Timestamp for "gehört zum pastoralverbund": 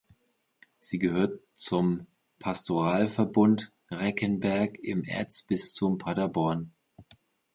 0.97-3.71